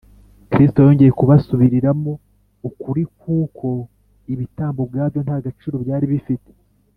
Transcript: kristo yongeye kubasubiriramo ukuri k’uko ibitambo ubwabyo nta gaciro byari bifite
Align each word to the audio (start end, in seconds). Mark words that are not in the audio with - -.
kristo 0.51 0.77
yongeye 0.85 1.11
kubasubiriramo 1.19 2.13
ukuri 2.69 3.01
k’uko 3.19 3.67
ibitambo 4.33 4.79
ubwabyo 4.81 5.19
nta 5.25 5.37
gaciro 5.45 5.75
byari 5.83 6.05
bifite 6.13 6.51